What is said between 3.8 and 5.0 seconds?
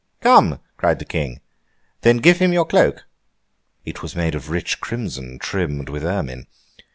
It was made of rich